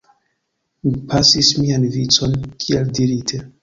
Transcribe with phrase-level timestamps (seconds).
[0.87, 3.47] Mi pasis mian vicon, kiel dirite.